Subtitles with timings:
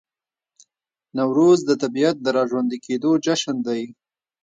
[1.17, 3.81] نوروز د طبیعت د راژوندي کیدو جشن دی.